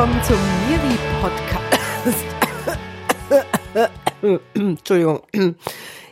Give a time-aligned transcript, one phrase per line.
[0.00, 2.24] willkommen zum Miri Podcast.
[4.54, 5.20] Entschuldigung.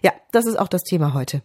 [0.02, 1.40] Ja, das ist auch das Thema heute.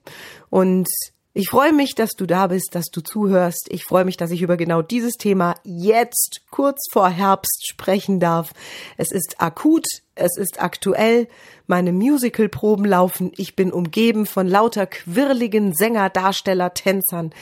[0.49, 0.89] Und
[1.33, 3.69] ich freue mich, dass du da bist, dass du zuhörst.
[3.69, 8.51] Ich freue mich, dass ich über genau dieses Thema jetzt kurz vor Herbst sprechen darf.
[8.97, 9.85] Es ist akut,
[10.15, 11.29] es ist aktuell.
[11.65, 13.31] Meine Musicalproben laufen.
[13.37, 17.33] Ich bin umgeben von lauter quirligen Sänger, Darsteller, Tänzern,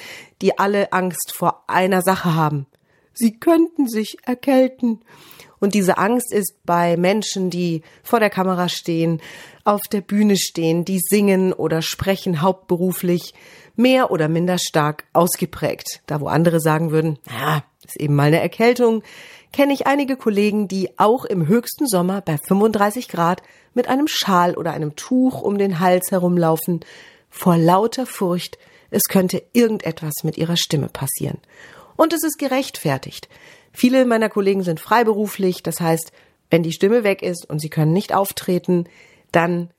[0.43, 2.67] die alle Angst vor einer Sache haben.
[3.13, 5.01] Sie könnten sich erkälten.
[5.59, 9.21] Und diese Angst ist bei Menschen, die vor der Kamera stehen,
[9.63, 13.33] auf der Bühne stehen, die singen oder sprechen hauptberuflich,
[13.75, 16.01] mehr oder minder stark ausgeprägt.
[16.07, 19.03] Da wo andere sagen würden, ja, ist eben mal eine Erkältung,
[19.53, 24.55] kenne ich einige Kollegen, die auch im höchsten Sommer bei 35 Grad mit einem Schal
[24.55, 26.81] oder einem Tuch um den Hals herumlaufen,
[27.29, 28.57] vor lauter Furcht,
[28.89, 31.37] es könnte irgendetwas mit ihrer Stimme passieren.
[32.01, 33.29] Und es ist gerechtfertigt.
[33.71, 36.11] Viele meiner Kollegen sind freiberuflich, das heißt,
[36.49, 38.85] wenn die Stimme weg ist und sie können nicht auftreten,
[39.31, 39.69] dann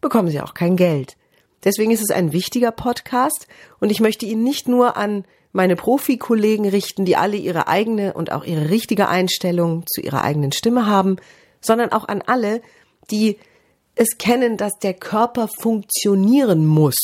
[0.00, 1.16] bekommen sie auch kein Geld.
[1.62, 3.46] Deswegen ist es ein wichtiger Podcast
[3.78, 8.32] und ich möchte ihn nicht nur an meine Profikollegen richten, die alle ihre eigene und
[8.32, 11.18] auch ihre richtige Einstellung zu ihrer eigenen Stimme haben,
[11.60, 12.62] sondern auch an alle,
[13.12, 13.38] die
[13.94, 16.98] es kennen, dass der Körper funktionieren muss,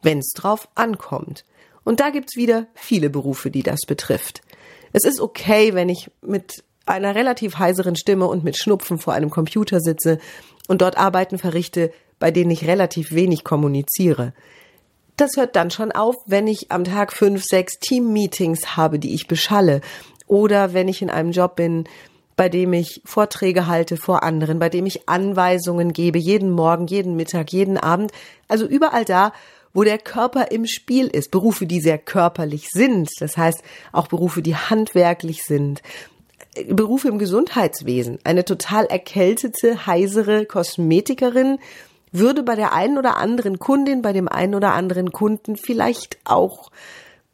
[0.00, 1.44] wenn es drauf ankommt.
[1.84, 4.42] Und da gibt's wieder viele Berufe, die das betrifft.
[4.92, 9.30] Es ist okay, wenn ich mit einer relativ heiseren Stimme und mit Schnupfen vor einem
[9.30, 10.18] Computer sitze
[10.68, 14.34] und dort Arbeiten verrichte, bei denen ich relativ wenig kommuniziere.
[15.16, 19.28] Das hört dann schon auf, wenn ich am Tag fünf, sechs Team-Meetings habe, die ich
[19.28, 19.80] beschalle.
[20.26, 21.84] Oder wenn ich in einem Job bin,
[22.36, 27.14] bei dem ich Vorträge halte vor anderen, bei dem ich Anweisungen gebe, jeden Morgen, jeden
[27.14, 28.12] Mittag, jeden Abend.
[28.48, 29.32] Also überall da,
[29.72, 31.30] wo der Körper im Spiel ist.
[31.30, 33.10] Berufe, die sehr körperlich sind.
[33.20, 35.82] Das heißt, auch Berufe, die handwerklich sind.
[36.68, 38.18] Berufe im Gesundheitswesen.
[38.24, 41.58] Eine total erkältete, heisere Kosmetikerin
[42.12, 46.70] würde bei der einen oder anderen Kundin, bei dem einen oder anderen Kunden vielleicht auch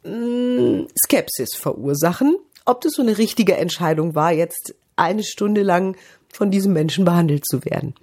[0.05, 2.37] mh, hm, Skepsis verursachen,
[2.67, 5.97] ob das so eine richtige Entscheidung war, jetzt eine Stunde lang
[6.31, 7.95] von diesem Menschen behandelt zu werden.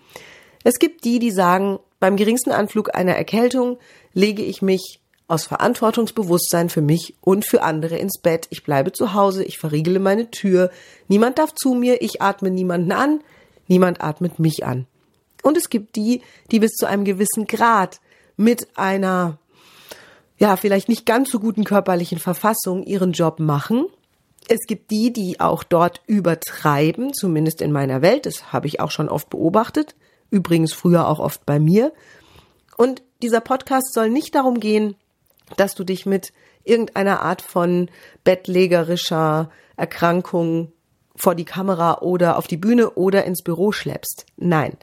[0.63, 3.77] Es gibt die, die sagen, beim geringsten Anflug einer Erkältung
[4.13, 8.47] lege ich mich aus Verantwortungsbewusstsein für mich und für andere ins Bett.
[8.50, 10.69] Ich bleibe zu Hause, ich verriegele meine Tür.
[11.07, 13.22] Niemand darf zu mir, ich atme niemanden an,
[13.68, 14.85] niemand atmet mich an.
[15.41, 16.22] Und es gibt die,
[16.52, 18.00] die bis zu einem gewissen Grad
[18.38, 19.38] mit einer,
[20.38, 23.85] ja, vielleicht nicht ganz so guten körperlichen Verfassung ihren Job machen.
[24.47, 28.25] Es gibt die, die auch dort übertreiben, zumindest in meiner Welt.
[28.25, 29.96] Das habe ich auch schon oft beobachtet.
[30.29, 31.94] Übrigens früher auch oft bei mir.
[32.78, 34.95] Und dieser Podcast soll nicht darum gehen,
[35.57, 37.89] dass du dich mit irgendeiner Art von
[38.23, 40.72] bettlägerischer Erkrankung
[41.16, 44.25] vor die Kamera oder auf die Bühne oder ins Büro schleppst.
[44.38, 44.78] Nein,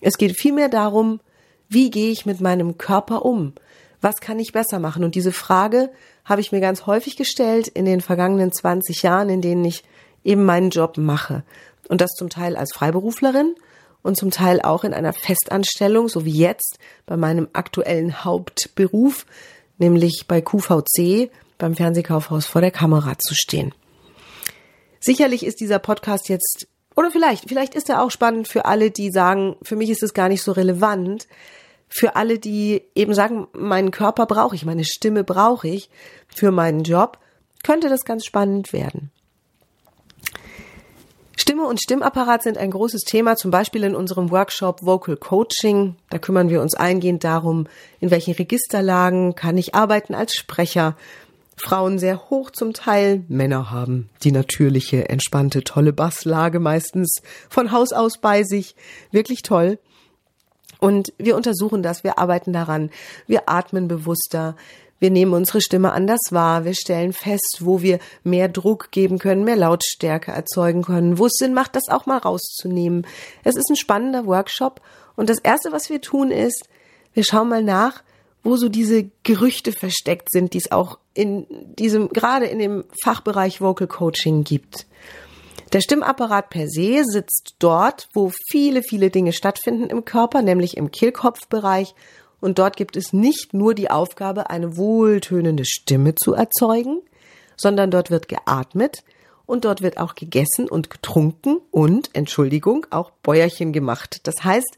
[0.00, 1.20] es geht vielmehr darum,
[1.68, 3.52] wie gehe ich mit meinem Körper um?
[4.00, 5.04] Was kann ich besser machen?
[5.04, 5.90] Und diese Frage
[6.24, 9.82] habe ich mir ganz häufig gestellt in den vergangenen 20 Jahren, in denen ich
[10.24, 11.42] eben meinen Job mache.
[11.88, 13.54] Und das zum Teil als Freiberuflerin
[14.08, 19.26] und zum Teil auch in einer Festanstellung, so wie jetzt bei meinem aktuellen Hauptberuf,
[19.76, 23.74] nämlich bei QVC, beim Fernsehkaufhaus vor der Kamera zu stehen.
[24.98, 29.12] Sicherlich ist dieser Podcast jetzt oder vielleicht, vielleicht ist er auch spannend für alle, die
[29.12, 31.28] sagen, für mich ist es gar nicht so relevant.
[31.88, 35.90] Für alle, die eben sagen, meinen Körper brauche ich, meine Stimme brauche ich
[36.26, 37.18] für meinen Job,
[37.62, 39.12] könnte das ganz spannend werden.
[41.40, 45.94] Stimme und Stimmapparat sind ein großes Thema, zum Beispiel in unserem Workshop Vocal Coaching.
[46.10, 47.68] Da kümmern wir uns eingehend darum,
[48.00, 50.96] in welchen Registerlagen kann ich arbeiten als Sprecher,
[51.56, 57.92] Frauen sehr hoch zum Teil, Männer haben die natürliche, entspannte, tolle Basslage meistens von Haus
[57.92, 58.74] aus bei sich.
[59.12, 59.78] Wirklich toll.
[60.80, 62.90] Und wir untersuchen das, wir arbeiten daran,
[63.26, 64.56] wir atmen bewusster,
[65.00, 69.44] wir nehmen unsere Stimme anders wahr, wir stellen fest, wo wir mehr Druck geben können,
[69.44, 73.06] mehr Lautstärke erzeugen können, wo es Sinn macht, das auch mal rauszunehmen.
[73.44, 74.80] Es ist ein spannender Workshop
[75.16, 76.68] und das Erste, was wir tun, ist,
[77.12, 78.02] wir schauen mal nach,
[78.44, 83.60] wo so diese Gerüchte versteckt sind, die es auch in diesem, gerade in dem Fachbereich
[83.60, 84.86] Vocal Coaching gibt.
[85.72, 90.90] Der Stimmapparat per se sitzt dort, wo viele, viele Dinge stattfinden im Körper, nämlich im
[90.90, 91.94] Kehlkopfbereich.
[92.40, 97.00] Und dort gibt es nicht nur die Aufgabe, eine wohltönende Stimme zu erzeugen,
[97.56, 99.02] sondern dort wird geatmet
[99.46, 104.20] und dort wird auch gegessen und getrunken und, Entschuldigung, auch Bäuerchen gemacht.
[104.24, 104.76] Das heißt,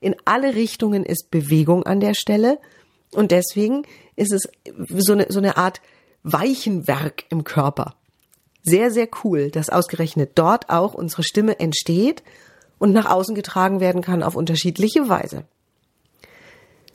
[0.00, 2.58] in alle Richtungen ist Bewegung an der Stelle
[3.14, 3.82] und deswegen
[4.16, 4.48] ist es
[4.88, 5.80] so eine, so eine Art
[6.22, 7.94] Weichenwerk im Körper.
[8.62, 12.22] sehr, sehr cool, dass ausgerechnet dort auch unsere Stimme entsteht
[12.78, 15.44] und nach außen getragen werden kann auf unterschiedliche Weise.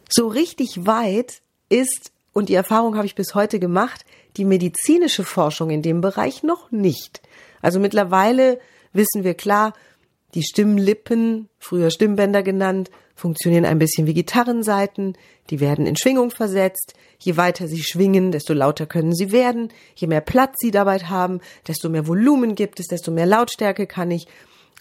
[0.10, 4.06] So richtig weit ist, und die Erfahrung habe ich bis heute gemacht,
[4.38, 7.22] die medizinische Forschung in dem Bereich noch nicht.
[7.62, 8.60] Also mittlerweile
[8.94, 9.74] wissen wir klar,
[10.34, 15.18] die Stimmlippen, früher Stimmbänder genannt, funktionieren ein bisschen wie Gitarrenseiten,
[15.50, 16.94] die werden in Schwingung versetzt.
[17.18, 19.70] Je weiter sie schwingen, desto lauter können sie werden.
[19.96, 24.12] Je mehr Platz sie dabei haben, desto mehr Volumen gibt es, desto mehr Lautstärke kann
[24.12, 24.28] ich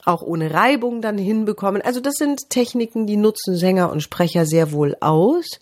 [0.07, 1.83] auch ohne Reibung dann hinbekommen.
[1.83, 5.61] Also das sind Techniken, die nutzen Sänger und Sprecher sehr wohl aus.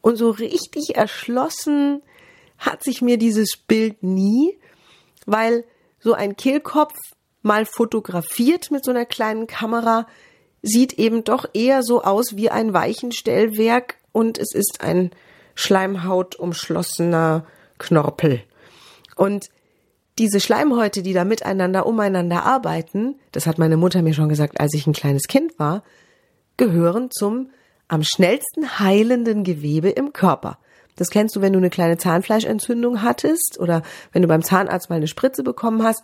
[0.00, 2.02] Und so richtig erschlossen
[2.58, 4.58] hat sich mir dieses Bild nie,
[5.26, 5.64] weil
[5.98, 6.94] so ein Kehlkopf
[7.42, 10.06] mal fotografiert mit so einer kleinen Kamera
[10.62, 15.10] sieht eben doch eher so aus wie ein Weichenstellwerk und es ist ein
[15.54, 17.46] schleimhautumschlossener
[17.78, 18.42] Knorpel.
[19.16, 19.50] Und
[20.18, 24.74] diese Schleimhäute, die da miteinander umeinander arbeiten, das hat meine Mutter mir schon gesagt, als
[24.74, 25.82] ich ein kleines Kind war,
[26.56, 27.50] gehören zum
[27.88, 30.58] am schnellsten heilenden Gewebe im Körper.
[30.96, 33.82] Das kennst du, wenn du eine kleine Zahnfleischentzündung hattest oder
[34.12, 36.02] wenn du beim Zahnarzt mal eine Spritze bekommen hast.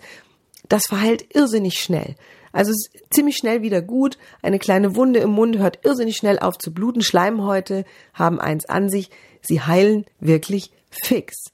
[0.69, 2.17] Das verheilt irrsinnig schnell.
[2.53, 2.73] Also
[3.11, 4.19] ziemlich schnell wieder gut.
[4.43, 7.03] Eine kleine Wunde im Mund hört irrsinnig schnell auf zu bluten.
[7.03, 9.11] Schleimhäute haben eins an sich.
[9.43, 11.53] Sie heilen wirklich fix.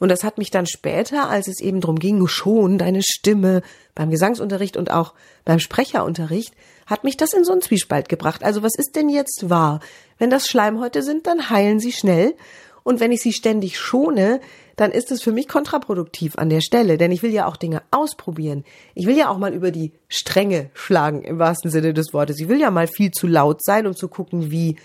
[0.00, 3.62] Und das hat mich dann später, als es eben drum ging, schon deine Stimme
[3.94, 5.14] beim Gesangsunterricht und auch
[5.44, 6.54] beim Sprecherunterricht,
[6.86, 8.42] hat mich das in so einen Zwiespalt gebracht.
[8.42, 9.80] Also was ist denn jetzt wahr?
[10.18, 12.34] Wenn das Schleimhäute sind, dann heilen sie schnell.
[12.82, 14.40] Und wenn ich sie ständig schone,
[14.76, 17.82] dann ist es für mich kontraproduktiv an der Stelle, denn ich will ja auch Dinge
[17.90, 18.64] ausprobieren.
[18.94, 22.40] Ich will ja auch mal über die Stränge schlagen, im wahrsten Sinne des Wortes.
[22.40, 24.76] Ich will ja mal viel zu laut sein, um zu gucken, wie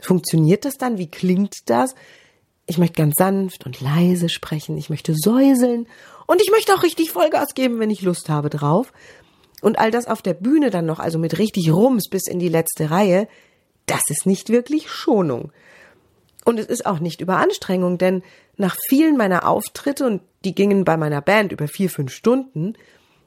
[0.00, 1.94] funktioniert das dann, wie klingt das.
[2.66, 5.86] Ich möchte ganz sanft und leise sprechen, ich möchte säuseln
[6.26, 8.92] und ich möchte auch richtig Vollgas geben, wenn ich Lust habe drauf.
[9.62, 12.48] Und all das auf der Bühne dann noch, also mit richtig Rums bis in die
[12.48, 13.28] letzte Reihe,
[13.86, 15.52] das ist nicht wirklich Schonung.
[16.44, 18.22] Und es ist auch nicht Überanstrengung, denn
[18.56, 22.74] nach vielen meiner Auftritte, und die gingen bei meiner Band über vier, fünf Stunden,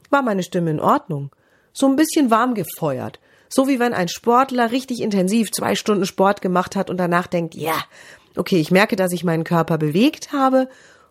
[0.10, 1.32] war meine Stimme in Ordnung.
[1.74, 3.20] So ein bisschen warm gefeuert.
[3.50, 7.56] So wie wenn ein Sportler richtig intensiv zwei Stunden Sport gemacht hat und danach denkt,
[7.56, 7.84] ja,
[8.40, 10.70] okay, ich merke, dass ich meinen Körper bewegt habe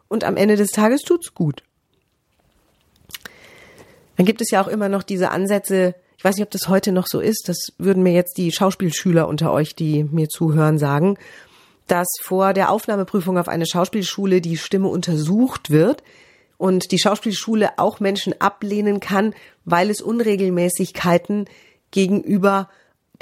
[0.08, 1.62] und am Ende des Tages tut's gut.
[4.16, 6.90] Dann gibt es ja auch immer noch diese Ansätze, ich weiß nicht, ob das heute
[6.90, 11.16] noch so ist, das würden mir jetzt die Schauspielschüler unter euch, die mir zuhören, sagen,
[11.86, 16.02] dass vor der Aufnahmeprüfung auf eine Schauspielschule die Stimme untersucht wird
[16.56, 19.34] und die Schauspielschule auch Menschen ablehnen kann,
[19.64, 21.46] weil es Unregelmäßigkeiten
[21.92, 22.68] gegenüber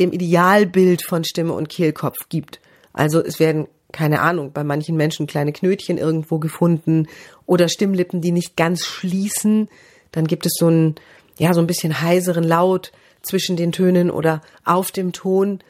[0.01, 2.61] dem Idealbild von Stimme und Kehlkopf gibt.
[2.93, 7.09] Also es werden keine Ahnung, bei manchen Menschen kleine Knötchen irgendwo gefunden
[7.47, 9.69] oder Stimmlippen, die nicht ganz schließen.
[10.13, 10.95] Dann gibt es so ein,
[11.39, 12.93] ja, so ein bisschen heiseren Laut
[13.23, 15.61] zwischen den Tönen oder auf dem Ton.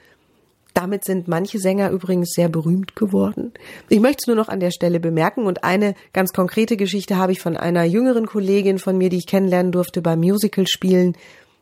[0.75, 3.53] Damit sind manche Sänger übrigens sehr berühmt geworden.
[3.89, 7.33] Ich möchte es nur noch an der Stelle bemerken und eine ganz konkrete Geschichte habe
[7.33, 11.17] ich von einer jüngeren Kollegin von mir, die ich kennenlernen durfte beim Musical spielen,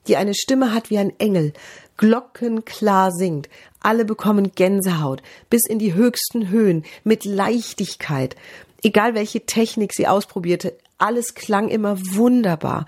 [0.08, 1.52] die eine Stimme hat wie ein Engel,
[1.96, 3.48] glockenklar singt.
[3.80, 8.36] Alle bekommen Gänsehaut bis in die höchsten Höhen mit Leichtigkeit.
[8.82, 12.86] Egal welche Technik sie ausprobierte, alles klang immer wunderbar.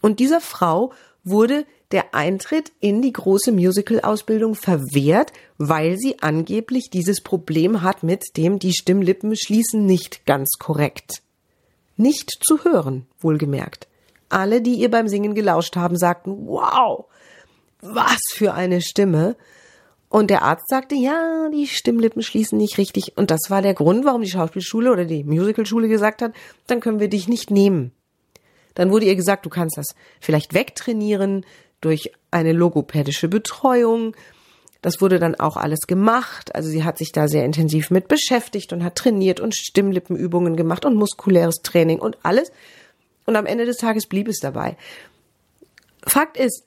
[0.00, 0.92] Und dieser Frau
[1.24, 8.36] wurde der Eintritt in die große Musical-Ausbildung verwehrt, weil sie angeblich dieses Problem hat mit
[8.36, 11.22] dem die Stimmlippen schließen nicht ganz korrekt.
[11.96, 13.88] Nicht zu hören, wohlgemerkt.
[14.28, 17.06] Alle, die ihr beim Singen gelauscht haben, sagten, wow,
[17.82, 19.36] was für eine Stimme.
[20.08, 23.16] Und der Arzt sagte, ja, die Stimmlippen schließen nicht richtig.
[23.16, 26.32] Und das war der Grund, warum die Schauspielschule oder die Musicalschule gesagt hat,
[26.66, 27.92] dann können wir dich nicht nehmen.
[28.74, 31.44] Dann wurde ihr gesagt, du kannst das vielleicht wegtrainieren,
[31.80, 34.14] durch eine logopädische Betreuung.
[34.82, 36.54] Das wurde dann auch alles gemacht.
[36.54, 40.84] Also sie hat sich da sehr intensiv mit beschäftigt und hat trainiert und Stimmlippenübungen gemacht
[40.84, 42.52] und muskuläres Training und alles.
[43.26, 44.76] Und am Ende des Tages blieb es dabei.
[46.06, 46.64] Fakt ist,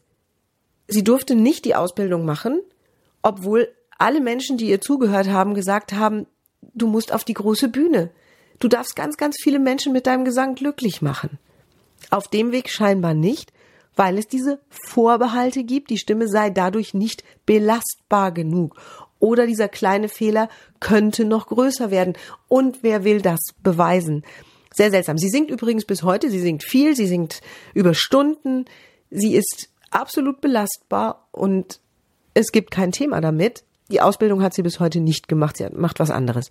[0.88, 2.62] sie durfte nicht die Ausbildung machen,
[3.22, 6.28] obwohl alle Menschen, die ihr zugehört haben, gesagt haben,
[6.74, 8.12] du musst auf die große Bühne.
[8.60, 11.40] Du darfst ganz, ganz viele Menschen mit deinem Gesang glücklich machen.
[12.10, 13.54] Auf dem Weg scheinbar nicht
[13.96, 18.76] weil es diese Vorbehalte gibt, die Stimme sei dadurch nicht belastbar genug.
[19.20, 20.50] Oder dieser kleine Fehler
[20.80, 22.16] könnte noch größer werden.
[22.48, 24.24] Und wer will das beweisen?
[24.74, 25.18] Sehr seltsam.
[25.18, 27.42] Sie singt übrigens bis heute, sie singt viel, sie singt
[27.74, 28.66] über Stunden,
[29.12, 31.80] sie ist absolut belastbar und
[32.34, 33.64] es gibt kein Thema damit.
[33.90, 36.50] Die Ausbildung hat sie bis heute nicht gemacht, sie macht was anderes.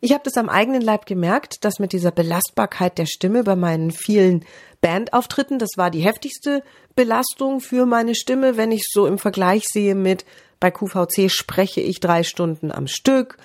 [0.00, 3.92] Ich habe das am eigenen Leib gemerkt, dass mit dieser Belastbarkeit der Stimme bei meinen
[3.92, 4.44] vielen
[4.80, 6.64] Bandauftritten, das war die heftigste
[6.96, 10.24] Belastung für meine Stimme, wenn ich so im Vergleich sehe mit
[10.58, 13.36] bei QVC spreche ich drei Stunden am Stück,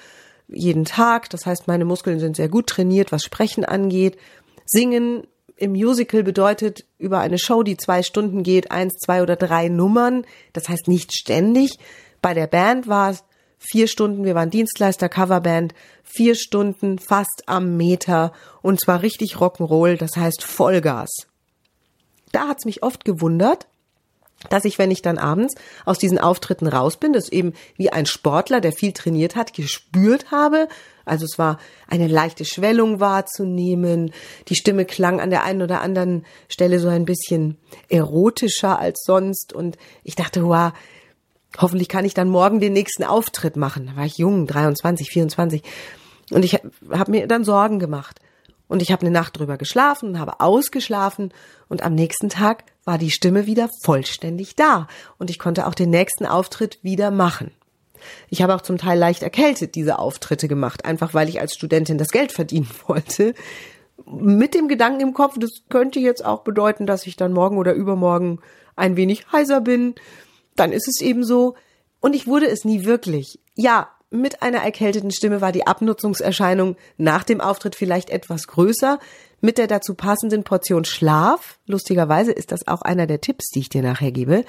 [0.48, 1.30] jeden Tag.
[1.30, 4.18] Das heißt, meine Muskeln sind sehr gut trainiert, was Sprechen angeht.
[4.66, 5.28] Singen
[5.58, 10.26] im Musical bedeutet über eine Show, die zwei Stunden geht, eins, zwei oder drei Nummern.
[10.54, 11.78] Das heißt nicht ständig.
[12.22, 13.24] Bei der Band war es
[13.58, 15.74] vier Stunden, wir waren Dienstleister, Coverband,
[16.04, 21.10] vier Stunden fast am Meter und zwar richtig Rock'n'Roll, das heißt Vollgas.
[22.32, 23.68] Da hat's mich oft gewundert,
[24.50, 28.06] dass ich, wenn ich dann abends aus diesen Auftritten raus bin, das eben wie ein
[28.06, 30.68] Sportler, der viel trainiert hat, gespürt habe.
[31.06, 34.14] Also es war eine leichte Schwellung wahrzunehmen.
[34.48, 37.58] Die Stimme klang an der einen oder anderen Stelle so ein bisschen
[37.90, 39.54] erotischer als sonst.
[39.54, 40.72] Und ich dachte, wow,
[41.58, 43.88] hoffentlich kann ich dann morgen den nächsten Auftritt machen.
[43.88, 45.64] Da war ich jung, 23, 24.
[46.32, 46.60] Und ich
[46.92, 48.20] habe mir dann Sorgen gemacht.
[48.68, 51.34] Und ich habe eine Nacht drüber geschlafen habe ausgeschlafen
[51.70, 55.90] und am nächsten Tag war die Stimme wieder vollständig da und ich konnte auch den
[55.90, 57.52] nächsten Auftritt wieder machen.
[58.30, 61.98] Ich habe auch zum Teil leicht erkältet diese Auftritte gemacht, einfach weil ich als Studentin
[61.98, 63.34] das Geld verdienen wollte.
[64.06, 67.74] Mit dem Gedanken im Kopf, das könnte jetzt auch bedeuten, dass ich dann morgen oder
[67.74, 68.40] übermorgen
[68.76, 69.96] ein wenig heiser bin
[70.58, 71.56] dann ist es eben so.
[72.00, 73.40] Und ich wurde es nie wirklich.
[73.56, 79.00] Ja, mit einer erkälteten Stimme war die Abnutzungserscheinung nach dem Auftritt vielleicht etwas größer.
[79.42, 83.70] Mit der dazu passenden Portion Schlaf, lustigerweise ist das auch einer der Tipps, die ich
[83.70, 84.46] dir nachher gebe,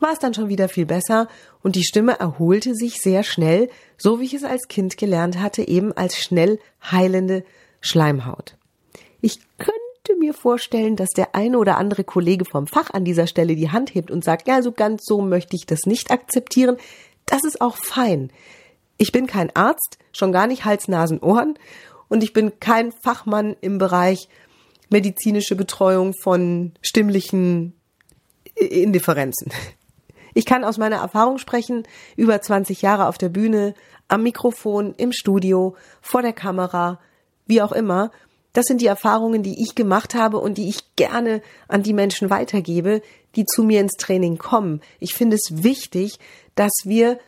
[0.00, 1.28] war es dann schon wieder viel besser
[1.62, 5.66] und die Stimme erholte sich sehr schnell, so wie ich es als Kind gelernt hatte,
[5.66, 6.58] eben als schnell
[6.90, 7.44] heilende
[7.80, 8.56] Schleimhaut.
[9.20, 13.56] Ich könnte mir vorstellen, dass der eine oder andere Kollege vom Fach an dieser Stelle
[13.56, 16.76] die Hand hebt und sagt, ja, so ganz so möchte ich das nicht akzeptieren.
[17.26, 18.30] Das ist auch fein.
[18.98, 21.54] Ich bin kein Arzt, schon gar nicht Hals, Nasen, Ohren
[22.08, 24.28] und ich bin kein Fachmann im Bereich
[24.90, 27.74] medizinische Betreuung von stimmlichen
[28.54, 29.52] Indifferenzen.
[30.34, 31.84] Ich kann aus meiner Erfahrung sprechen,
[32.16, 33.74] über 20 Jahre auf der Bühne,
[34.08, 37.00] am Mikrofon, im Studio, vor der Kamera,
[37.46, 38.10] wie auch immer.
[38.52, 42.30] Das sind die Erfahrungen, die ich gemacht habe und die ich gerne an die Menschen
[42.30, 43.02] weitergebe,
[43.36, 44.80] die zu mir ins Training kommen.
[45.00, 46.18] Ich finde es wichtig,
[46.54, 47.18] dass wir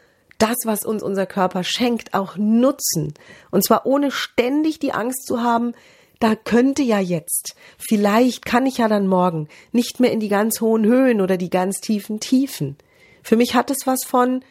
[0.42, 3.14] das, was uns unser Körper schenkt, auch nutzen.
[3.50, 5.72] Und zwar ohne ständig die Angst zu haben,
[6.18, 10.60] da könnte ja jetzt, vielleicht kann ich ja dann morgen nicht mehr in die ganz
[10.60, 12.76] hohen Höhen oder die ganz tiefen Tiefen.
[13.22, 14.44] Für mich hat es was von,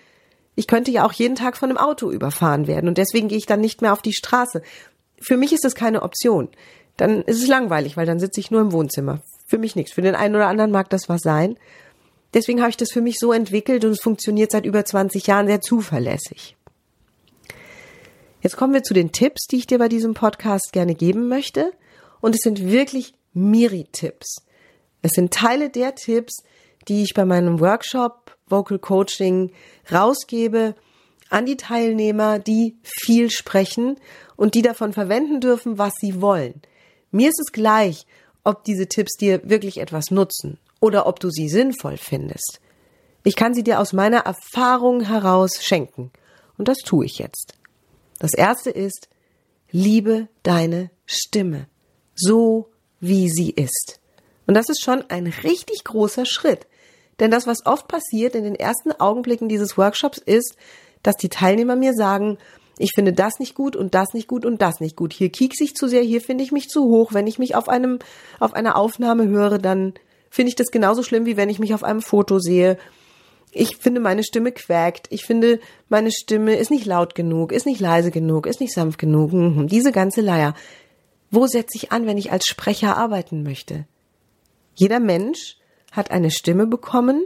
[0.55, 3.46] ich könnte ja auch jeden Tag von einem Auto überfahren werden und deswegen gehe ich
[3.46, 4.63] dann nicht mehr auf die Straße
[5.22, 6.50] für mich ist das keine Option.
[6.98, 9.22] Dann ist es langweilig, weil dann sitze ich nur im Wohnzimmer.
[9.46, 9.93] Für mich nichts.
[9.93, 11.58] Für den einen oder anderen mag das was sein.
[12.33, 15.48] Deswegen habe ich das für mich so entwickelt und es funktioniert seit über 20 Jahren
[15.48, 16.55] sehr zuverlässig.
[18.41, 21.71] Jetzt kommen wir zu den Tipps, die ich dir bei diesem Podcast gerne geben möchte.
[22.21, 24.43] Und es sind wirklich Miri-Tipps.
[25.01, 26.43] Es sind Teile der Tipps,
[26.88, 29.51] die ich bei meinem Workshop Vocal Coaching
[29.91, 30.75] rausgebe
[31.29, 33.98] an die Teilnehmer, die viel sprechen
[34.36, 36.62] und die davon verwenden dürfen, was sie wollen.
[37.12, 38.05] Mir ist es gleich,
[38.43, 42.59] ob diese Tipps dir wirklich etwas nutzen oder ob du sie sinnvoll findest.
[43.24, 46.12] Ich kann sie dir aus meiner Erfahrung heraus schenken.
[46.57, 47.53] Und das tue ich jetzt.
[48.19, 49.09] Das erste ist,
[49.71, 51.67] liebe deine Stimme.
[52.15, 52.69] So
[53.00, 54.00] wie sie ist.
[54.45, 56.65] Und das ist schon ein richtig großer Schritt.
[57.19, 60.55] Denn das, was oft passiert in den ersten Augenblicken dieses Workshops ist,
[61.03, 62.38] dass die Teilnehmer mir sagen,
[62.77, 65.13] ich finde das nicht gut und das nicht gut und das nicht gut.
[65.13, 67.13] Hier kieks ich zu sehr, hier finde ich mich zu hoch.
[67.13, 68.00] Wenn ich mich auf einem,
[68.39, 69.93] auf einer Aufnahme höre, dann
[70.29, 72.77] finde ich das genauso schlimm, wie wenn ich mich auf einem Foto sehe.
[73.51, 75.07] Ich finde, meine Stimme quäkt.
[75.09, 79.00] Ich finde, meine Stimme ist nicht laut genug, ist nicht leise genug, ist nicht sanft
[79.00, 79.33] genug.
[79.33, 79.67] Mhm.
[79.67, 80.53] Diese ganze Leier.
[81.31, 83.86] Wo setze ich an, wenn ich als Sprecher arbeiten möchte?
[84.75, 85.57] Jeder Mensch
[85.91, 87.25] hat eine Stimme bekommen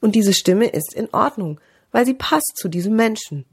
[0.00, 1.58] und diese Stimme ist in Ordnung
[1.92, 3.44] weil sie passt zu diesem Menschen.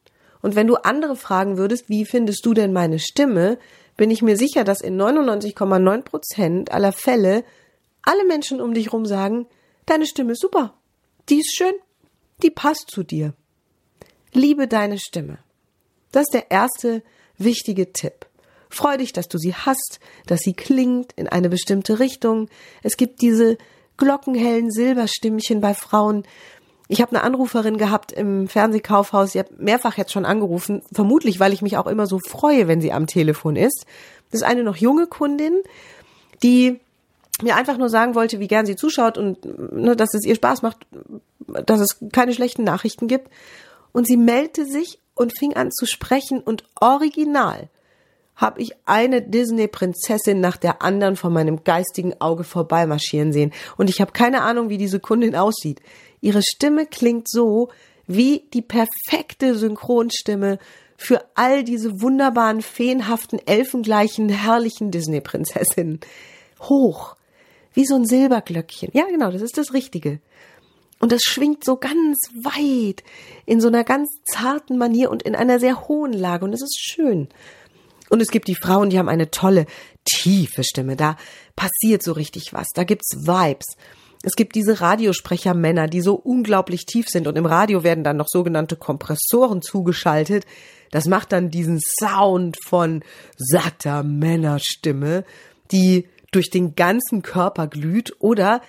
[0.42, 3.58] Und wenn du andere fragen würdest, wie findest du denn meine Stimme,
[3.98, 7.44] bin ich mir sicher, dass in 99,9 Prozent aller Fälle
[8.06, 9.48] alle Menschen um dich rum sagen,
[9.86, 10.74] deine Stimme ist super,
[11.30, 11.74] die ist schön,
[12.44, 13.34] die passt zu dir.
[14.34, 15.40] Liebe deine Stimme.
[16.12, 17.04] Das ist der erste
[17.38, 18.28] wichtige Tipp.
[18.70, 22.50] Freu dich, dass du sie hast, dass sie klingt in eine bestimmte Richtung.
[22.84, 23.58] Es gibt diese
[23.98, 26.24] glockenhellen Silberstimmchen bei Frauen,
[26.88, 31.52] ich habe eine Anruferin gehabt im Fernsehkaufhaus, sie hat mehrfach jetzt schon angerufen, vermutlich, weil
[31.52, 33.86] ich mich auch immer so freue, wenn sie am Telefon ist.
[34.30, 35.62] Das ist eine noch junge Kundin,
[36.44, 36.80] die
[37.42, 40.62] mir einfach nur sagen wollte, wie gern sie zuschaut und ne, dass es ihr Spaß
[40.62, 40.86] macht,
[41.66, 43.30] dass es keine schlechten Nachrichten gibt.
[43.92, 47.70] Und sie meldete sich und fing an zu sprechen und original
[48.36, 53.54] habe ich eine Disney-Prinzessin nach der anderen von meinem geistigen Auge vorbeimarschieren sehen.
[53.78, 55.82] Und ich habe keine Ahnung, wie diese Kundin aussieht.
[56.20, 57.70] Ihre Stimme klingt so
[58.08, 60.60] wie die perfekte Synchronstimme
[60.98, 66.00] für all diese wunderbaren, feenhaften, elfengleichen, herrlichen Disney-Prinzessinnen.
[66.62, 67.15] Hoch.
[67.76, 68.90] Wie so ein Silberglöckchen.
[68.94, 70.20] Ja, genau, das ist das Richtige.
[71.00, 73.04] Und das schwingt so ganz weit,
[73.46, 76.46] in so einer ganz zarten Manier und in einer sehr hohen Lage.
[76.46, 77.28] Und es ist schön.
[78.10, 79.66] Und es gibt die Frauen, die haben eine tolle,
[80.06, 80.96] tiefe Stimme.
[80.96, 81.18] Da
[81.56, 82.70] passiert so richtig was.
[82.74, 83.76] Da gibt's Vibes.
[84.24, 88.28] Es gibt diese Radiosprechermänner, die so unglaublich tief sind und im Radio werden dann noch
[88.28, 90.46] sogenannte Kompressoren zugeschaltet.
[90.90, 93.04] Das macht dann diesen Sound von
[93.38, 95.26] satter Männerstimme,
[95.72, 98.62] die durch den ganzen Körper glüht oder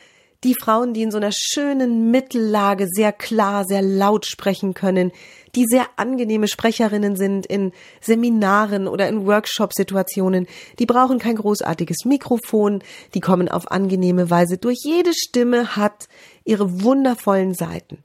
[0.45, 5.11] die Frauen, die in so einer schönen Mittellage sehr klar, sehr laut sprechen können,
[5.55, 10.47] die sehr angenehme Sprecherinnen sind in Seminaren oder in Workshop-Situationen,
[10.79, 12.83] die brauchen kein großartiges Mikrofon,
[13.15, 14.79] die kommen auf angenehme Weise durch.
[14.85, 16.09] Jede Stimme hat
[16.45, 18.05] ihre wundervollen Seiten.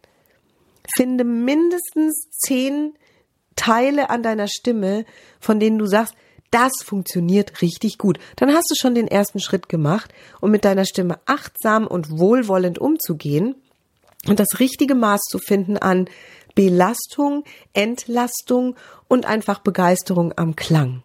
[0.96, 2.94] Finde mindestens zehn
[3.56, 5.06] Teile an deiner Stimme,
[5.40, 6.16] von denen du sagst,
[6.52, 8.20] das funktioniert richtig gut.
[8.36, 12.78] Dann hast du schon den ersten Schritt gemacht, um mit deiner Stimme achtsam und wohlwollend
[12.80, 13.56] umzugehen
[14.28, 16.08] und das richtige Maß zu finden an
[16.54, 18.76] Belastung, Entlastung
[19.08, 21.04] und einfach Begeisterung am Klang.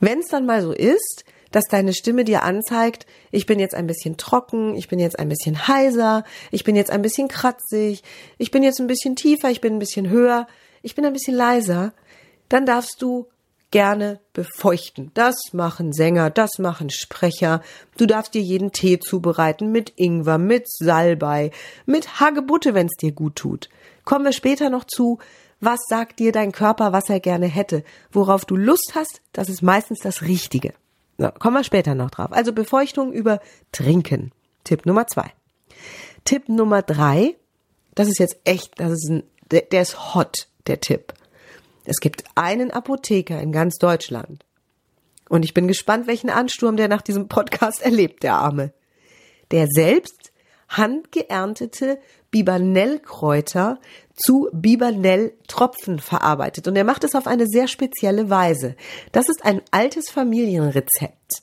[0.00, 3.86] Wenn es dann mal so ist, dass deine Stimme dir anzeigt, ich bin jetzt ein
[3.86, 8.02] bisschen trocken, ich bin jetzt ein bisschen heiser, ich bin jetzt ein bisschen kratzig,
[8.38, 10.48] ich bin jetzt ein bisschen tiefer, ich bin ein bisschen höher,
[10.82, 11.94] ich bin ein bisschen leiser,
[12.48, 13.28] dann darfst du
[13.74, 15.10] gerne befeuchten.
[15.14, 17.60] Das machen Sänger, das machen Sprecher.
[17.98, 21.50] Du darfst dir jeden Tee zubereiten mit Ingwer, mit Salbei,
[21.84, 23.68] mit Hagebutte, wenn es dir gut tut.
[24.04, 25.18] Kommen wir später noch zu,
[25.58, 27.82] was sagt dir dein Körper, was er gerne hätte.
[28.12, 30.72] Worauf du Lust hast, das ist meistens das Richtige.
[31.18, 32.30] So, kommen wir später noch drauf.
[32.30, 33.40] Also Befeuchtung über
[33.72, 34.30] Trinken.
[34.62, 35.32] Tipp Nummer zwei.
[36.24, 37.34] Tipp Nummer drei,
[37.96, 41.12] das ist jetzt echt, das ist ein, der, der ist hot, der Tipp.
[41.84, 44.44] Es gibt einen Apotheker in ganz Deutschland.
[45.28, 48.72] Und ich bin gespannt, welchen Ansturm der nach diesem Podcast erlebt, der Arme.
[49.50, 50.32] Der selbst
[50.68, 51.98] handgeerntete
[52.30, 53.78] Bibernellkräuter
[54.14, 56.66] zu Bibernelltropfen verarbeitet.
[56.66, 58.76] Und er macht es auf eine sehr spezielle Weise.
[59.12, 61.42] Das ist ein altes Familienrezept.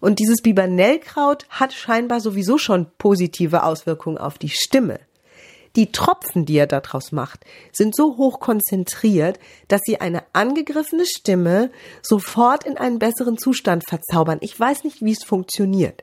[0.00, 5.00] Und dieses Bibernellkraut hat scheinbar sowieso schon positive Auswirkungen auf die Stimme.
[5.76, 11.70] Die Tropfen, die er daraus macht, sind so hoch konzentriert, dass sie eine angegriffene Stimme
[12.02, 14.38] sofort in einen besseren Zustand verzaubern.
[14.40, 16.02] Ich weiß nicht, wie es funktioniert.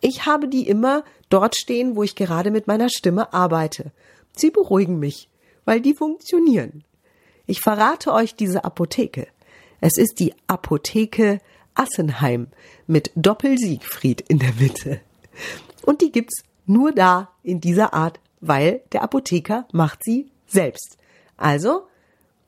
[0.00, 3.90] Ich habe die immer dort stehen, wo ich gerade mit meiner Stimme arbeite.
[4.36, 5.28] Sie beruhigen mich,
[5.64, 6.84] weil die funktionieren.
[7.46, 9.26] Ich verrate euch diese Apotheke.
[9.80, 11.40] Es ist die Apotheke
[11.74, 12.48] Assenheim
[12.86, 15.00] mit Doppel-Siegfried in der Mitte.
[15.82, 20.98] Und die gibt's nur da in dieser Art weil der Apotheker macht sie selbst.
[21.38, 21.86] Also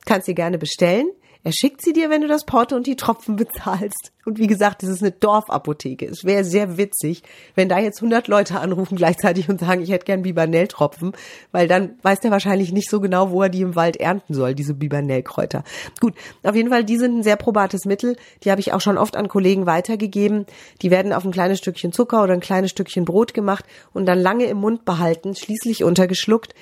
[0.04, 1.08] kannst sie gerne bestellen.
[1.46, 4.12] Er schickt sie dir, wenn du das Porto und die Tropfen bezahlst.
[4.24, 6.06] Und wie gesagt, es ist eine Dorfapotheke.
[6.06, 7.22] Es wäre sehr witzig,
[7.54, 11.12] wenn da jetzt 100 Leute anrufen gleichzeitig und sagen, ich hätte gern Bibernelltropfen,
[11.52, 14.54] weil dann weiß der wahrscheinlich nicht so genau, wo er die im Wald ernten soll,
[14.54, 15.64] diese Bibernellkräuter.
[16.00, 18.16] Gut, auf jeden Fall, die sind ein sehr probates Mittel.
[18.42, 20.46] Die habe ich auch schon oft an Kollegen weitergegeben.
[20.80, 24.18] Die werden auf ein kleines Stückchen Zucker oder ein kleines Stückchen Brot gemacht und dann
[24.18, 26.54] lange im Mund behalten, schließlich untergeschluckt.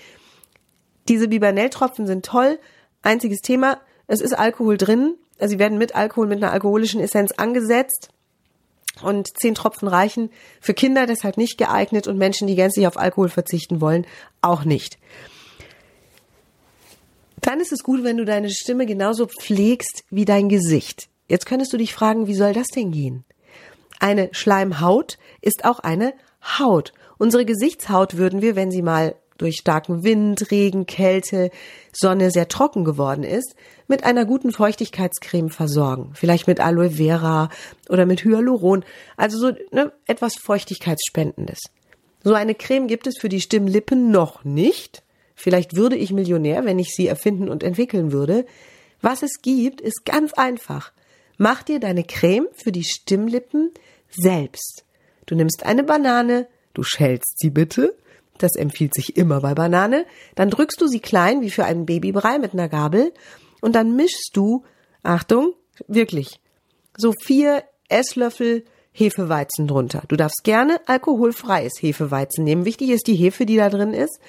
[1.08, 2.58] Diese Bibernelltropfen sind toll.
[3.02, 5.14] Einziges Thema, es ist Alkohol drin.
[5.38, 8.08] Also sie werden mit Alkohol, mit einer alkoholischen Essenz angesetzt.
[9.02, 13.30] Und zehn Tropfen reichen für Kinder deshalb nicht geeignet und Menschen, die gänzlich auf Alkohol
[13.30, 14.06] verzichten wollen,
[14.42, 14.98] auch nicht.
[17.40, 21.08] Dann ist es gut, wenn du deine Stimme genauso pflegst wie dein Gesicht.
[21.26, 23.24] Jetzt könntest du dich fragen, wie soll das denn gehen?
[23.98, 26.12] Eine Schleimhaut ist auch eine
[26.58, 26.92] Haut.
[27.18, 31.50] Unsere Gesichtshaut würden wir, wenn sie mal durch starken Wind, Regen, Kälte,
[31.92, 33.54] Sonne sehr trocken geworden ist,
[33.92, 36.12] mit einer guten Feuchtigkeitscreme versorgen.
[36.14, 37.50] Vielleicht mit Aloe Vera
[37.90, 38.86] oder mit Hyaluron.
[39.18, 41.58] Also so ne, etwas Feuchtigkeitsspendendes.
[42.24, 45.02] So eine Creme gibt es für die Stimmlippen noch nicht.
[45.34, 48.46] Vielleicht würde ich Millionär, wenn ich sie erfinden und entwickeln würde.
[49.02, 50.92] Was es gibt, ist ganz einfach.
[51.36, 53.72] Mach dir deine Creme für die Stimmlippen
[54.08, 54.86] selbst.
[55.26, 57.94] Du nimmst eine Banane, du schälst sie bitte,
[58.38, 60.06] das empfiehlt sich immer bei Banane.
[60.34, 63.12] Dann drückst du sie klein wie für einen Babybrei mit einer Gabel
[63.62, 64.64] und dann mischst du,
[65.02, 65.54] Achtung,
[65.88, 66.38] wirklich,
[66.96, 70.02] so vier Esslöffel Hefeweizen drunter.
[70.08, 72.66] Du darfst gerne alkoholfreies Hefeweizen nehmen.
[72.66, 74.20] Wichtig ist die Hefe, die da drin ist.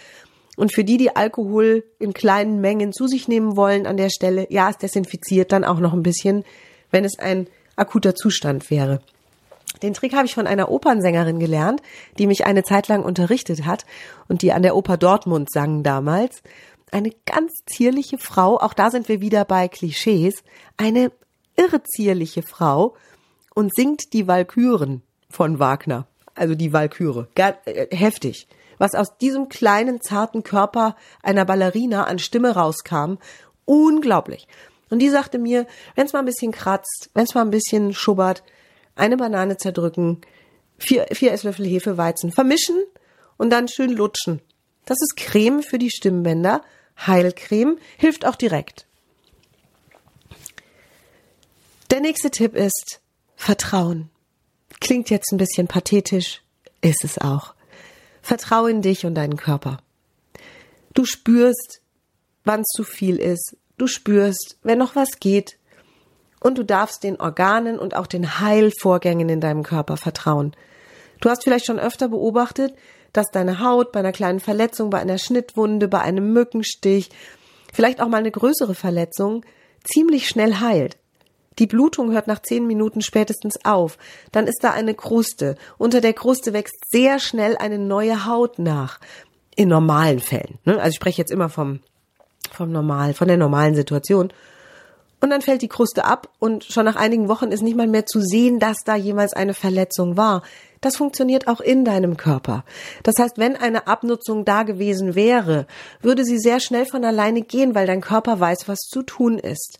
[0.56, 4.48] Und für die, die Alkohol in kleinen Mengen zu sich nehmen wollen an der Stelle,
[4.50, 6.46] ja, es desinfiziert dann auch noch ein bisschen,
[6.92, 9.02] wenn es ein akuter Zustand wäre.
[9.82, 11.82] Den Trick habe ich von einer Opernsängerin gelernt,
[12.20, 13.86] die mich eine Zeit lang unterrichtet hat
[14.28, 16.44] und die an der Oper Dortmund sang damals.
[16.94, 20.44] Eine ganz zierliche Frau, auch da sind wir wieder bei Klischees,
[20.78, 21.12] eine
[21.56, 22.96] irre zierliche Frau
[23.56, 26.08] und singt die Walküren von Wagner.
[26.36, 27.28] Also die Walküre.
[27.36, 33.16] Äh, heftig was aus diesem kleinen, zarten Körper einer Ballerina an Stimme rauskam.
[33.66, 34.48] Unglaublich.
[34.90, 37.94] Und die sagte mir, wenn es mal ein bisschen kratzt, wenn es mal ein bisschen
[37.94, 38.44] schubbert,
[38.96, 40.22] eine Banane zerdrücken,
[40.78, 42.84] vier, vier Esslöffel Hefeweizen vermischen
[43.38, 44.42] und dann schön lutschen.
[44.86, 46.62] Das ist Creme für die Stimmbänder,
[46.98, 48.86] Heilcreme, hilft auch direkt.
[51.92, 53.02] Der nächste Tipp ist
[53.36, 54.10] Vertrauen.
[54.80, 56.42] Klingt jetzt ein bisschen pathetisch,
[56.82, 57.54] ist es auch.
[58.22, 59.78] Vertraue in dich und deinen Körper.
[60.94, 61.82] Du spürst,
[62.44, 63.58] wann es zu viel ist.
[63.78, 65.58] Du spürst, wenn noch was geht.
[66.40, 70.56] Und du darfst den Organen und auch den Heilvorgängen in deinem Körper vertrauen.
[71.22, 72.76] Du hast vielleicht schon öfter beobachtet,
[73.14, 77.10] dass deine Haut bei einer kleinen Verletzung, bei einer Schnittwunde, bei einem Mückenstich,
[77.72, 79.46] vielleicht auch mal eine größere Verletzung,
[79.84, 80.98] ziemlich schnell heilt.
[81.60, 83.98] Die Blutung hört nach zehn Minuten spätestens auf.
[84.32, 85.56] Dann ist da eine Kruste.
[85.78, 89.00] Unter der Kruste wächst sehr schnell eine neue Haut nach.
[89.56, 90.58] In normalen Fällen.
[90.66, 90.80] Ne?
[90.80, 91.82] Also ich spreche jetzt immer vom,
[92.52, 94.34] vom normal, von der normalen Situation.
[95.22, 98.06] Und dann fällt die Kruste ab und schon nach einigen Wochen ist nicht mal mehr
[98.06, 100.42] zu sehen, dass da jemals eine Verletzung war.
[100.84, 102.66] Das funktioniert auch in deinem Körper.
[103.04, 105.66] Das heißt, wenn eine Abnutzung da gewesen wäre,
[106.02, 109.80] würde sie sehr schnell von alleine gehen, weil dein Körper weiß, was zu tun ist.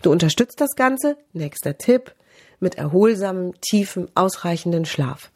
[0.00, 2.14] Du unterstützt das Ganze, nächster Tipp,
[2.58, 5.30] mit erholsamem, tiefem, ausreichenden Schlaf.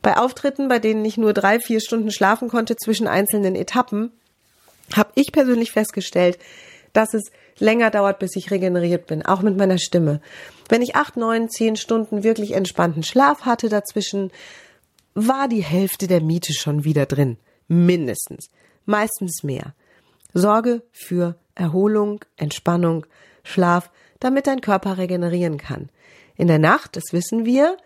[0.00, 4.10] Bei Auftritten, bei denen ich nur drei, vier Stunden schlafen konnte zwischen einzelnen Etappen,
[4.96, 6.38] habe ich persönlich festgestellt,
[6.96, 10.20] dass es länger dauert, bis ich regeneriert bin, auch mit meiner Stimme.
[10.68, 14.30] Wenn ich acht, neun, zehn Stunden wirklich entspannten Schlaf hatte dazwischen,
[15.14, 17.36] war die Hälfte der Miete schon wieder drin.
[17.68, 18.50] Mindestens.
[18.86, 19.74] Meistens mehr.
[20.32, 23.06] Sorge für Erholung, Entspannung,
[23.42, 25.90] Schlaf damit dein Körper regenerieren kann.
[26.36, 27.76] In der Nacht, das wissen wir,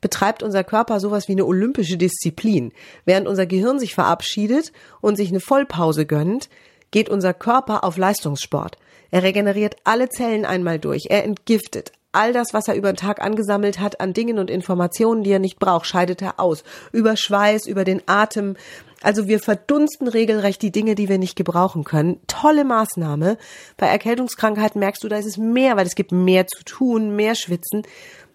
[0.00, 2.72] betreibt unser Körper sowas wie eine olympische Disziplin.
[3.04, 6.48] Während unser Gehirn sich verabschiedet und sich eine Vollpause gönnt,
[6.90, 8.76] geht unser Körper auf Leistungssport.
[9.10, 11.06] Er regeneriert alle Zellen einmal durch.
[11.08, 11.92] Er entgiftet.
[12.12, 15.38] All das, was er über den Tag angesammelt hat an Dingen und Informationen, die er
[15.38, 16.64] nicht braucht, scheidet er aus.
[16.90, 18.56] Über Schweiß, über den Atem,
[19.00, 22.20] also wir verdunsten regelrecht die Dinge, die wir nicht gebrauchen können.
[22.26, 23.38] Tolle Maßnahme.
[23.76, 27.36] Bei Erkältungskrankheiten merkst du, da ist es mehr, weil es gibt mehr zu tun, mehr
[27.36, 27.82] schwitzen.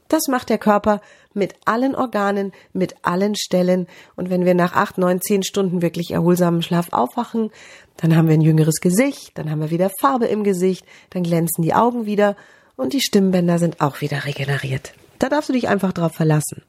[0.07, 1.01] Das macht der Körper
[1.33, 3.87] mit allen Organen, mit allen Stellen.
[4.15, 7.51] Und wenn wir nach acht, neun, zehn Stunden wirklich erholsamen Schlaf aufwachen,
[7.97, 11.63] dann haben wir ein jüngeres Gesicht, dann haben wir wieder Farbe im Gesicht, dann glänzen
[11.63, 12.35] die Augen wieder
[12.75, 14.93] und die Stimmbänder sind auch wieder regeneriert.
[15.19, 16.61] Da darfst du dich einfach drauf verlassen.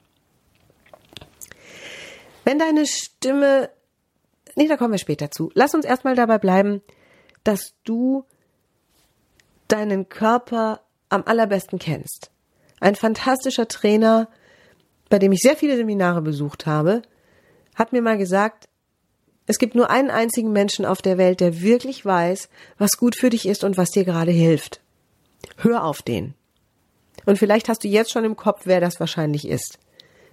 [2.44, 3.70] Wenn deine Stimme
[4.58, 5.50] Nee, da kommen wir später zu.
[5.54, 6.80] Lass uns erstmal dabei bleiben,
[7.44, 8.24] dass du
[9.68, 12.30] deinen Körper am allerbesten kennst.
[12.80, 14.28] Ein fantastischer Trainer,
[15.08, 17.02] bei dem ich sehr viele Seminare besucht habe,
[17.74, 18.68] hat mir mal gesagt,
[19.46, 23.30] es gibt nur einen einzigen Menschen auf der Welt, der wirklich weiß, was gut für
[23.30, 24.80] dich ist und was dir gerade hilft.
[25.58, 26.34] Hör auf den.
[27.24, 29.78] Und vielleicht hast du jetzt schon im Kopf, wer das wahrscheinlich ist.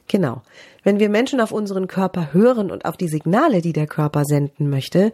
[0.08, 0.42] Genau.
[0.84, 4.70] Wenn wir Menschen auf unseren Körper hören und auf die Signale, die der Körper senden
[4.70, 5.12] möchte,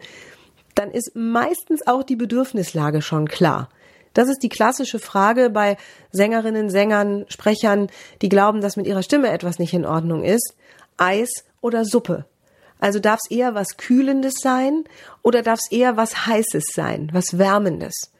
[0.74, 3.68] dann ist meistens auch die Bedürfnislage schon klar.
[4.12, 5.76] Das ist die klassische Frage bei
[6.10, 7.88] Sängerinnen, Sängern, Sprechern,
[8.22, 10.54] die glauben, dass mit ihrer Stimme etwas nicht in Ordnung ist.
[10.96, 12.24] Eis oder Suppe?
[12.80, 14.84] Also darf es eher was Kühlendes sein
[15.22, 18.10] oder darf es eher was Heißes sein, was Wärmendes?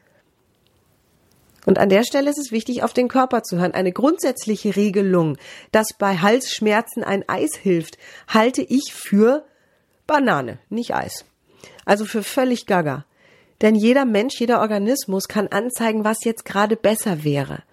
[1.65, 3.73] Und an der Stelle ist es wichtig, auf den Körper zu hören.
[3.73, 5.37] Eine grundsätzliche Regelung,
[5.71, 9.45] dass bei Halsschmerzen ein Eis hilft, halte ich für
[10.07, 11.25] Banane, nicht Eis.
[11.85, 13.05] Also für völlig gaga.
[13.61, 17.63] Denn jeder Mensch, jeder Organismus kann anzeigen, was jetzt gerade besser wäre.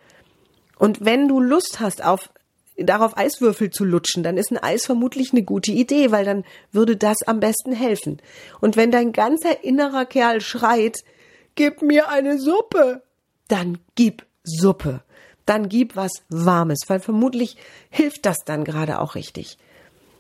[0.79, 2.31] Und wenn du Lust hast, auf,
[2.77, 6.97] darauf Eiswürfel zu lutschen, dann ist ein Eis vermutlich eine gute Idee, weil dann würde
[6.97, 8.21] das am besten helfen.
[8.61, 10.99] Und wenn dein ganzer innerer Kerl schreit,
[11.55, 13.03] gib mir eine Suppe,
[13.49, 15.03] dann gib Suppe.
[15.47, 17.57] Dann gib was Warmes, weil vermutlich
[17.89, 19.57] hilft das dann gerade auch richtig.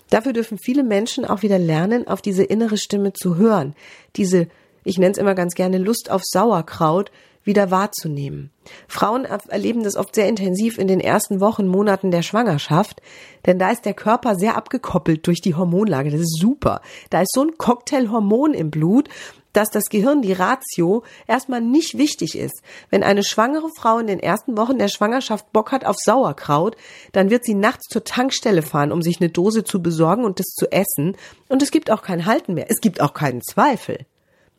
[0.09, 3.75] Dafür dürfen viele Menschen auch wieder lernen, auf diese innere Stimme zu hören.
[4.17, 4.49] Diese,
[4.89, 7.11] ich nenne es immer ganz gerne Lust auf Sauerkraut,
[7.45, 8.51] wieder wahrzunehmen.
[8.89, 13.01] Frauen erleben das oft sehr intensiv in den ersten Wochen, Monaten der Schwangerschaft,
[13.47, 16.11] denn da ist der Körper sehr abgekoppelt durch die Hormonlage.
[16.11, 16.81] Das ist super.
[17.11, 19.09] Da ist so ein Cocktail Hormon im Blut,
[19.53, 22.63] dass das Gehirn, die Ratio, erstmal nicht wichtig ist.
[22.91, 26.77] Wenn eine schwangere Frau in den ersten Wochen der Schwangerschaft Bock hat auf Sauerkraut,
[27.13, 30.47] dann wird sie nachts zur Tankstelle fahren, um sich eine Dose zu besorgen und das
[30.47, 31.17] zu essen.
[31.49, 32.67] Und es gibt auch kein Halten mehr.
[32.69, 34.07] Es gibt auch keinen Zweifel.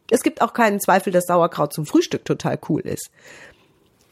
[0.09, 3.09] Es gibt auch keinen Zweifel, dass Sauerkraut zum Frühstück total cool ist.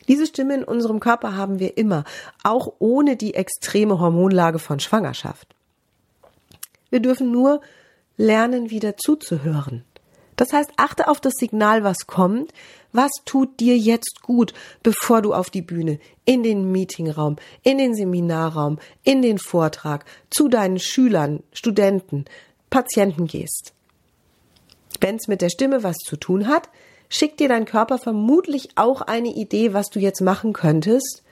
[0.07, 2.05] Diese Stimme in unserem Körper haben wir immer,
[2.43, 5.53] auch ohne die extreme Hormonlage von Schwangerschaft.
[6.89, 7.61] Wir dürfen nur
[8.15, 9.83] lernen, wieder zuzuhören.
[10.37, 12.53] Das heißt, achte auf das Signal, was kommt.
[12.93, 17.95] Was tut dir jetzt gut, bevor du auf die Bühne, in den Meetingraum, in den
[17.95, 22.25] Seminarraum, in den Vortrag, zu deinen Schülern, Studenten,
[22.69, 23.73] Patienten gehst?
[24.99, 26.69] Wenn es mit der Stimme was zu tun hat,
[27.09, 31.23] schickt dir dein Körper vermutlich auch eine Idee, was du jetzt machen könntest,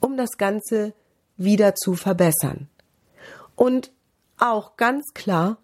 [0.00, 0.94] um das Ganze
[1.36, 2.68] wieder zu verbessern.
[3.56, 3.92] Und
[4.38, 5.58] auch ganz klar,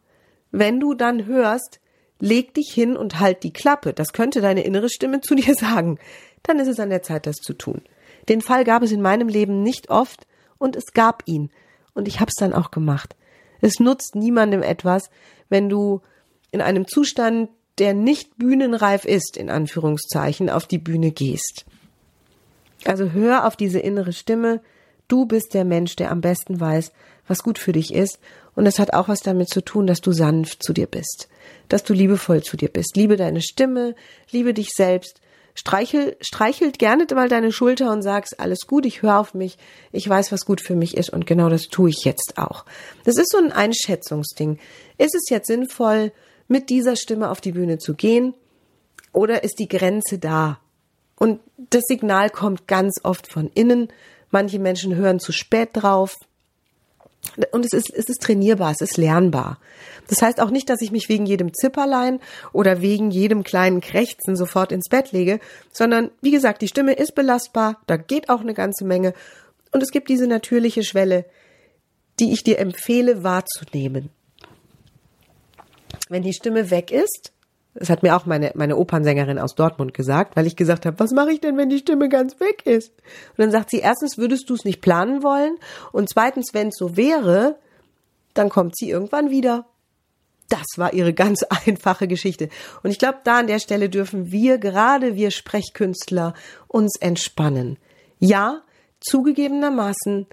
[0.51, 1.81] wenn du dann hörst,
[2.21, 5.99] leg dich hin und halt die Klappe, das könnte deine innere Stimme zu dir sagen,
[6.43, 7.83] dann ist es an der Zeit, das zu tun.
[8.29, 10.27] Den Fall gab es in meinem Leben nicht oft
[10.59, 11.51] und es gab ihn.
[11.95, 13.17] Und ich hab's dann auch gemacht.
[13.61, 15.11] Es nutzt niemandem etwas,
[15.49, 16.01] wenn du
[16.51, 21.65] in einem Zustand, der nicht bühnenreif ist, in Anführungszeichen, auf die Bühne gehst.
[22.85, 24.61] Also hör auf diese innere Stimme.
[25.07, 26.93] Du bist der Mensch, der am besten weiß,
[27.27, 28.19] was gut für dich ist.
[28.55, 31.29] Und es hat auch was damit zu tun, dass du sanft zu dir bist,
[31.69, 32.97] dass du liebevoll zu dir bist.
[32.97, 33.95] Liebe deine Stimme,
[34.31, 35.21] liebe dich selbst.
[35.55, 39.59] Streichel, streichelt gerne mal deine Schulter und sagst, alles gut, ich höre auf mich,
[39.91, 42.65] ich weiß, was gut für mich ist und genau das tue ich jetzt auch.
[43.05, 44.59] Das ist so ein Einschätzungsding.
[44.99, 46.13] Ist es jetzt sinnvoll,
[46.49, 48.35] mit dieser Stimme auf die Bühne zu gehen?
[49.13, 50.59] Oder ist die Grenze da?
[51.17, 53.89] Und das Signal kommt ganz oft von innen.
[54.31, 56.17] Manche Menschen hören zu spät drauf.
[57.53, 59.59] Und es ist, es ist trainierbar, es ist lernbar.
[60.07, 62.21] Das heißt auch nicht, dass ich mich wegen jedem Zipperlein
[62.53, 65.41] oder wegen jedem kleinen Krächzen sofort ins Bett lege,
[65.73, 69.13] sondern wie gesagt, die Stimme ist belastbar, da geht auch eine ganze Menge.
[69.73, 71.27] Und es gibt diese natürliche Schwelle,
[72.21, 74.11] die ich dir empfehle wahrzunehmen
[76.09, 77.33] wenn die Stimme weg ist,
[77.75, 81.13] das hat mir auch meine, meine Opernsängerin aus Dortmund gesagt, weil ich gesagt habe, was
[81.13, 82.91] mache ich denn, wenn die Stimme ganz weg ist?
[82.91, 85.57] Und dann sagt sie, erstens würdest du es nicht planen wollen
[85.93, 87.57] und zweitens, wenn es so wäre,
[88.35, 89.67] dann kommt sie irgendwann wieder.
[90.49, 92.49] Das war ihre ganz einfache Geschichte.
[92.83, 96.35] Und ich glaube, da an der Stelle dürfen wir, gerade wir Sprechkünstler,
[96.67, 97.79] uns entspannen.
[98.19, 98.63] Ja,
[99.01, 100.27] zugegebenermaßen,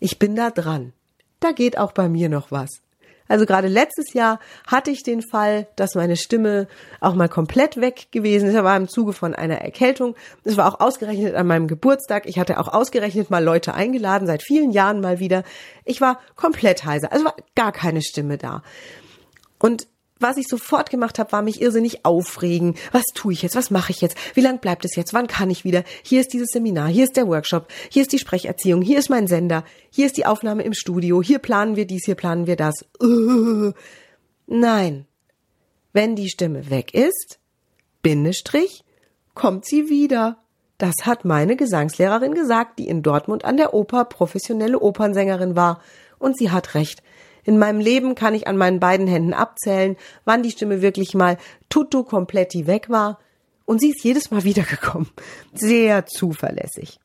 [0.00, 0.92] ich bin da dran.
[1.40, 2.80] Da geht auch bei mir noch was.
[3.28, 6.68] Also gerade letztes Jahr hatte ich den Fall, dass meine Stimme
[7.00, 8.54] auch mal komplett weg gewesen ist.
[8.54, 10.14] Er war im Zuge von einer Erkältung.
[10.44, 12.26] Es war auch ausgerechnet an meinem Geburtstag.
[12.26, 15.42] Ich hatte auch ausgerechnet mal Leute eingeladen, seit vielen Jahren mal wieder.
[15.84, 17.12] Ich war komplett heiser.
[17.12, 18.62] Also war gar keine Stimme da.
[19.58, 19.86] Und
[20.18, 22.74] was ich sofort gemacht habe, war mich irrsinnig aufregen.
[22.92, 23.56] Was tue ich jetzt?
[23.56, 24.16] Was mache ich jetzt?
[24.34, 25.12] Wie lang bleibt es jetzt?
[25.12, 25.84] Wann kann ich wieder?
[26.02, 29.26] Hier ist dieses Seminar, hier ist der Workshop, hier ist die Sprecherziehung, hier ist mein
[29.26, 32.86] Sender, hier ist die Aufnahme im Studio, hier planen wir dies, hier planen wir das.
[34.46, 35.06] Nein.
[35.92, 37.38] Wenn die Stimme weg ist,
[38.02, 38.84] Bindestrich,
[39.34, 40.38] kommt sie wieder.
[40.78, 45.80] Das hat meine Gesangslehrerin gesagt, die in Dortmund an der Oper professionelle Opernsängerin war.
[46.18, 47.02] Und sie hat recht.
[47.46, 51.38] In meinem Leben kann ich an meinen beiden Händen abzählen, wann die Stimme wirklich mal
[51.68, 53.20] tutto completi weg war.
[53.64, 55.08] Und sie ist jedes Mal wiedergekommen.
[55.54, 56.98] Sehr zuverlässig.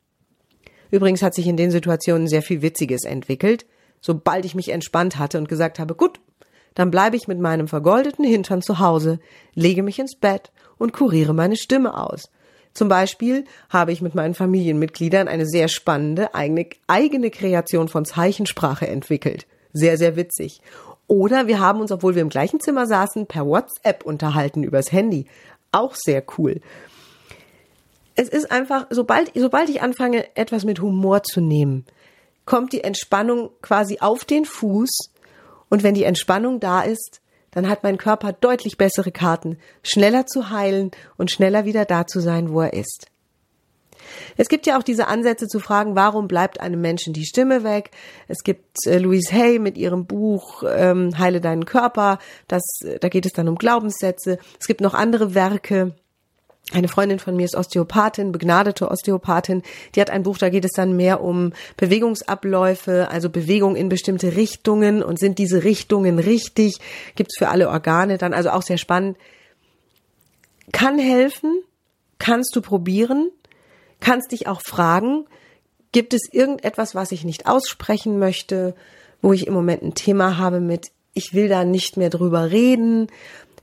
[0.90, 3.68] Übrigens hat sich in den Situationen sehr viel Witziges entwickelt.
[4.02, 6.20] Sobald ich mich entspannt hatte und gesagt habe, gut,
[6.74, 9.20] dann bleibe ich mit meinem vergoldeten Hintern zu Hause,
[9.54, 12.32] lege mich ins Bett und kuriere meine Stimme aus.
[12.74, 18.88] Zum Beispiel habe ich mit meinen Familienmitgliedern eine sehr spannende eigene, eigene Kreation von Zeichensprache
[18.88, 19.46] entwickelt.
[19.74, 20.62] Sehr, sehr witzig.
[21.08, 25.26] Oder wir haben uns, obwohl wir im gleichen Zimmer saßen, per WhatsApp unterhalten übers Handy.
[25.72, 26.62] Auch sehr cool.
[28.16, 31.86] Es ist einfach, sobald, sobald ich anfange, etwas mit Humor zu nehmen,
[32.46, 35.12] kommt die Entspannung quasi auf den Fuß.
[35.70, 40.50] Und wenn die Entspannung da ist, dann hat mein Körper deutlich bessere Karten, schneller zu
[40.50, 43.08] heilen und schneller wieder da zu sein, wo er ist.
[44.38, 47.92] Es gibt ja auch diese Ansätze zu fragen, warum bleibt einem Menschen die Stimme weg?
[48.28, 52.20] Es gibt äh, Louise Hay mit ihrem Buch ähm, Heile deinen Körper.
[52.48, 54.38] Das, äh, da geht es dann um Glaubenssätze.
[54.60, 55.94] Es gibt noch andere Werke.
[56.74, 59.62] Eine Freundin von mir ist Osteopathin, begnadete Osteopathin.
[59.94, 64.38] Die hat ein Buch, da geht es dann mehr um Bewegungsabläufe, also Bewegung in bestimmte
[64.38, 66.80] Richtungen und sind diese Richtungen richtig?
[67.16, 69.18] Gibt's für alle Organe dann, also auch sehr spannend.
[70.72, 71.62] Kann helfen,
[72.20, 73.32] kannst du probieren,
[74.02, 75.26] kannst dich auch fragen,
[75.92, 78.76] gibt es irgendetwas, was ich nicht aussprechen möchte,
[79.22, 83.08] wo ich im Moment ein Thema habe mit, ich will da nicht mehr drüber reden,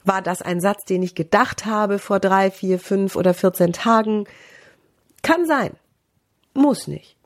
[0.04, 4.24] war das ein Satz, den ich gedacht habe vor drei, vier, fünf oder 14 Tagen?
[5.22, 5.72] Kann sein.
[6.54, 7.16] Muss nicht.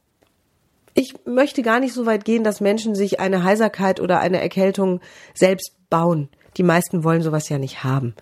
[0.95, 5.01] Ich möchte gar nicht so weit gehen, dass Menschen sich eine Heiserkeit oder eine Erkältung
[5.33, 6.29] selbst bauen.
[6.57, 8.15] Die meisten wollen sowas ja nicht haben.